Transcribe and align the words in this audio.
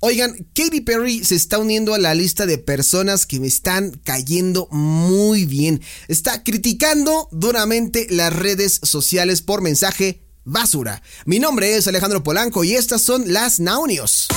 Oigan, 0.00 0.48
Katy 0.54 0.82
Perry 0.82 1.24
se 1.24 1.34
está 1.34 1.58
uniendo 1.58 1.92
a 1.92 1.98
la 1.98 2.14
lista 2.14 2.46
de 2.46 2.58
personas 2.58 3.26
que 3.26 3.40
me 3.40 3.48
están 3.48 4.00
cayendo 4.04 4.68
muy 4.70 5.44
bien. 5.44 5.82
Está 6.06 6.44
criticando 6.44 7.28
duramente 7.32 8.06
las 8.10 8.32
redes 8.32 8.80
sociales 8.84 9.42
por 9.42 9.60
mensaje 9.60 10.22
basura. 10.44 11.02
Mi 11.24 11.40
nombre 11.40 11.76
es 11.76 11.88
Alejandro 11.88 12.22
Polanco 12.22 12.62
y 12.62 12.74
estas 12.74 13.02
son 13.02 13.32
las 13.32 13.58
Naunios. 13.58 14.28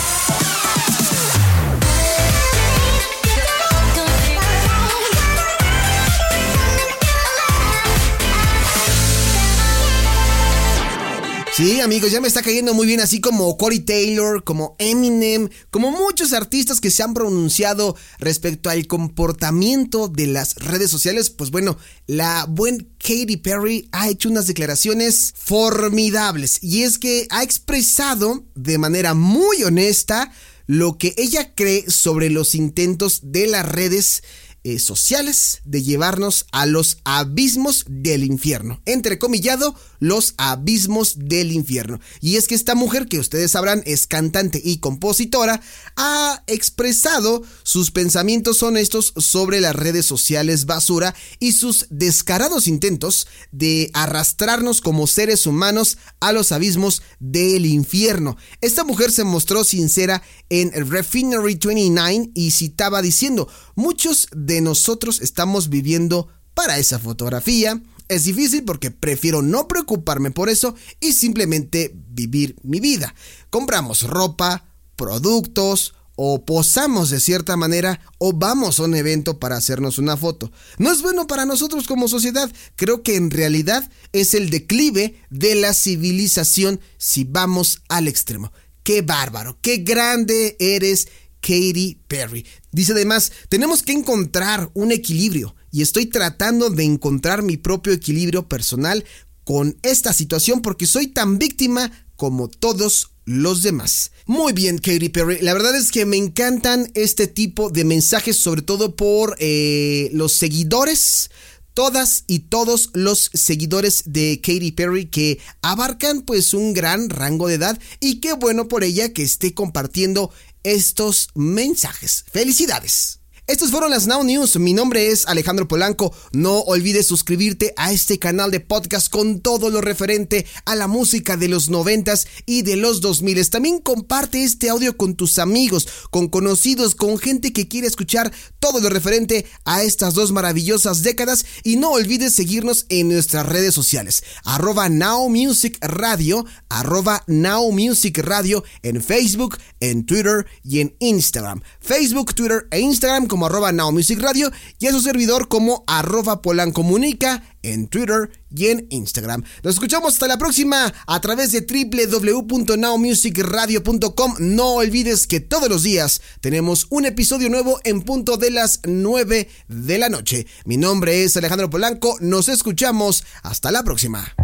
Sí, 11.53 11.81
amigos, 11.81 12.11
ya 12.11 12.21
me 12.21 12.29
está 12.29 12.41
cayendo 12.41 12.73
muy 12.73 12.87
bien, 12.87 13.01
así 13.01 13.19
como 13.19 13.57
Corey 13.57 13.81
Taylor, 13.81 14.41
como 14.45 14.77
Eminem, 14.79 15.49
como 15.69 15.91
muchos 15.91 16.31
artistas 16.31 16.79
que 16.79 16.89
se 16.89 17.03
han 17.03 17.13
pronunciado 17.13 17.97
respecto 18.19 18.69
al 18.69 18.87
comportamiento 18.87 20.07
de 20.07 20.27
las 20.27 20.55
redes 20.55 20.89
sociales. 20.89 21.29
Pues 21.29 21.51
bueno, 21.51 21.77
la 22.07 22.45
buen 22.47 22.93
Katy 22.99 23.35
Perry 23.37 23.89
ha 23.91 24.07
hecho 24.07 24.29
unas 24.29 24.47
declaraciones 24.47 25.33
formidables 25.35 26.63
y 26.63 26.83
es 26.83 26.97
que 26.97 27.27
ha 27.29 27.43
expresado 27.43 28.45
de 28.55 28.77
manera 28.77 29.13
muy 29.13 29.61
honesta 29.63 30.31
lo 30.67 30.97
que 30.97 31.13
ella 31.17 31.53
cree 31.53 31.83
sobre 31.89 32.29
los 32.29 32.55
intentos 32.55 33.19
de 33.23 33.47
las 33.47 33.65
redes 33.65 34.23
eh, 34.63 34.77
sociales 34.77 35.61
de 35.65 35.81
llevarnos 35.81 36.45
a 36.51 36.67
los 36.67 36.99
abismos 37.03 37.83
del 37.87 38.23
infierno. 38.23 38.79
Entrecomillado, 38.85 39.75
los 39.99 40.35
abismos 40.37 41.15
del 41.17 41.51
infierno. 41.51 41.99
Y 42.19 42.35
es 42.35 42.47
que 42.47 42.55
esta 42.55 42.75
mujer, 42.75 43.07
que 43.07 43.19
ustedes 43.19 43.51
sabrán 43.51 43.81
es 43.85 44.05
cantante 44.05 44.61
y 44.63 44.77
compositora, 44.77 45.61
ha 45.95 46.43
expresado 46.45 47.41
sus 47.63 47.91
pensamientos 47.91 48.61
honestos 48.61 49.13
sobre 49.17 49.61
las 49.61 49.75
redes 49.75 50.05
sociales 50.05 50.65
basura 50.65 51.15
y 51.39 51.53
sus 51.53 51.87
descarados 51.89 52.67
intentos 52.67 53.27
de 53.51 53.89
arrastrarnos 53.93 54.81
como 54.81 55.07
seres 55.07 55.47
humanos 55.47 55.97
a 56.19 56.33
los 56.33 56.51
abismos 56.51 57.01
del 57.19 57.65
infierno. 57.65 58.37
Esta 58.61 58.83
mujer 58.83 59.11
se 59.11 59.23
mostró 59.23 59.63
sincera 59.63 60.21
en 60.49 60.71
Refinery 60.89 61.55
29 61.55 62.31
y 62.33 62.51
citaba 62.51 63.01
diciendo, 63.01 63.47
muchos 63.75 64.27
de 64.35 64.50
nosotros 64.59 65.21
estamos 65.21 65.69
viviendo 65.69 66.27
para 66.53 66.77
esa 66.79 66.99
fotografía. 66.99 67.81
Es 68.09 68.25
difícil 68.25 68.65
porque 68.65 68.91
prefiero 68.91 69.41
no 69.41 69.69
preocuparme 69.69 70.31
por 70.31 70.49
eso 70.49 70.75
y 70.99 71.13
simplemente 71.13 71.95
vivir 72.09 72.57
mi 72.63 72.81
vida. 72.81 73.15
Compramos 73.49 74.03
ropa, 74.03 74.65
productos, 74.97 75.93
o 76.23 76.45
posamos 76.45 77.09
de 77.09 77.19
cierta 77.19 77.57
manera 77.57 77.99
o 78.19 78.31
vamos 78.31 78.79
a 78.79 78.83
un 78.83 78.95
evento 78.95 79.39
para 79.39 79.57
hacernos 79.57 79.97
una 79.97 80.17
foto. 80.17 80.51
No 80.77 80.91
es 80.91 81.01
bueno 81.01 81.25
para 81.25 81.45
nosotros 81.45 81.87
como 81.87 82.07
sociedad. 82.07 82.51
Creo 82.75 83.01
que 83.01 83.15
en 83.15 83.31
realidad 83.31 83.89
es 84.11 84.35
el 84.35 84.51
declive 84.51 85.15
de 85.31 85.55
la 85.55 85.73
civilización 85.73 86.79
si 86.97 87.23
vamos 87.23 87.81
al 87.89 88.07
extremo. 88.07 88.51
Qué 88.83 89.01
bárbaro, 89.01 89.57
qué 89.61 89.77
grande 89.77 90.57
eres 90.59 91.07
Katy 91.41 91.99
Perry. 92.07 92.45
Dice 92.71 92.93
además, 92.93 93.31
tenemos 93.49 93.83
que 93.83 93.91
encontrar 93.91 94.69
un 94.73 94.91
equilibrio 94.91 95.55
y 95.71 95.81
estoy 95.81 96.05
tratando 96.05 96.69
de 96.69 96.83
encontrar 96.83 97.41
mi 97.43 97.57
propio 97.57 97.93
equilibrio 97.93 98.47
personal 98.47 99.03
con 99.43 99.77
esta 99.81 100.13
situación 100.13 100.61
porque 100.61 100.85
soy 100.85 101.07
tan 101.07 101.37
víctima 101.37 101.91
como 102.15 102.47
todos 102.47 103.11
los 103.25 103.63
demás. 103.63 104.11
Muy 104.25 104.53
bien, 104.53 104.77
Katy 104.77 105.09
Perry. 105.09 105.39
La 105.41 105.53
verdad 105.53 105.75
es 105.75 105.91
que 105.91 106.05
me 106.05 106.17
encantan 106.17 106.91
este 106.93 107.27
tipo 107.27 107.69
de 107.69 107.83
mensajes, 107.83 108.37
sobre 108.37 108.61
todo 108.61 108.95
por 108.95 109.35
eh, 109.39 110.09
los 110.13 110.33
seguidores 110.33 111.29
todas 111.73 112.25
y 112.27 112.39
todos 112.39 112.89
los 112.93 113.31
seguidores 113.33 114.03
de 114.05 114.41
Katy 114.41 114.73
Perry 114.73 115.05
que 115.05 115.39
abarcan 115.61 116.21
pues 116.21 116.53
un 116.53 116.73
gran 116.73 117.09
rango 117.09 117.47
de 117.47 117.55
edad 117.55 117.79
y 117.99 118.19
qué 118.19 118.33
bueno 118.33 118.67
por 118.67 118.83
ella 118.83 119.13
que 119.13 119.23
esté 119.23 119.53
compartiendo 119.53 120.31
estos 120.63 121.29
mensajes. 121.35 122.25
Felicidades. 122.31 123.20
Estas 123.51 123.71
fueron 123.71 123.91
las 123.91 124.07
Now 124.07 124.23
News. 124.23 124.57
Mi 124.59 124.71
nombre 124.71 125.09
es 125.09 125.27
Alejandro 125.27 125.67
Polanco. 125.67 126.15
No 126.31 126.59
olvides 126.59 127.05
suscribirte 127.05 127.73
a 127.75 127.91
este 127.91 128.17
canal 128.17 128.49
de 128.49 128.61
podcast 128.61 129.11
con 129.11 129.41
todo 129.41 129.69
lo 129.69 129.81
referente 129.81 130.45
a 130.63 130.73
la 130.73 130.87
música 130.87 131.35
de 131.35 131.49
los 131.49 131.69
noventas 131.69 132.27
y 132.45 132.61
de 132.61 132.77
los 132.77 133.01
2000. 133.01 133.49
También 133.49 133.79
comparte 133.79 134.41
este 134.45 134.69
audio 134.69 134.95
con 134.95 135.15
tus 135.15 135.37
amigos, 135.37 135.89
con 136.11 136.29
conocidos, 136.29 136.95
con 136.95 137.17
gente 137.17 137.51
que 137.51 137.67
quiere 137.67 137.87
escuchar 137.87 138.31
todo 138.59 138.79
lo 138.79 138.87
referente 138.89 139.45
a 139.65 139.83
estas 139.83 140.13
dos 140.13 140.31
maravillosas 140.31 141.03
décadas. 141.03 141.45
Y 141.65 141.75
no 141.75 141.91
olvides 141.91 142.33
seguirnos 142.33 142.85
en 142.87 143.09
nuestras 143.09 143.45
redes 143.45 143.73
sociales. 143.73 144.23
Arroba 144.45 144.87
Now 144.87 145.27
Music 145.27 145.77
Radio, 145.81 146.45
arroba 146.69 147.25
Now 147.27 147.69
Music 147.73 148.17
Radio 148.19 148.63
en 148.81 149.03
Facebook, 149.03 149.57
en 149.81 150.05
Twitter 150.05 150.45
y 150.63 150.79
en 150.79 150.95
Instagram. 150.99 151.61
Facebook, 151.81 152.33
Twitter 152.33 152.65
e 152.71 152.79
Instagram 152.79 153.27
como 153.41 153.47
arroba 153.47 153.71
Now 153.71 153.91
Music 153.91 154.21
Radio 154.21 154.51
y 154.77 154.85
a 154.85 154.91
su 154.91 155.01
servidor 155.01 155.47
como 155.47 155.83
arroba 155.87 156.43
Polancomunica 156.43 157.43
en 157.63 157.87
Twitter 157.87 158.29
y 158.55 158.67
en 158.67 158.85
Instagram. 158.91 159.43
Nos 159.63 159.73
escuchamos 159.73 160.13
hasta 160.13 160.27
la 160.27 160.37
próxima 160.37 160.93
a 161.07 161.21
través 161.21 161.51
de 161.51 161.61
www.nowmusicradio.com. 161.61 164.35
No 164.37 164.73
olvides 164.73 165.25
que 165.25 165.39
todos 165.39 165.69
los 165.69 165.81
días 165.81 166.21
tenemos 166.39 166.85
un 166.91 167.07
episodio 167.07 167.49
nuevo 167.49 167.79
en 167.83 168.03
punto 168.03 168.37
de 168.37 168.51
las 168.51 168.81
9 168.83 169.49
de 169.67 169.97
la 169.97 170.09
noche. 170.09 170.45
Mi 170.65 170.77
nombre 170.77 171.23
es 171.23 171.35
Alejandro 171.35 171.71
Polanco. 171.71 172.17
Nos 172.19 172.47
escuchamos 172.47 173.23
hasta 173.41 173.71
la 173.71 173.81
próxima. 173.81 174.35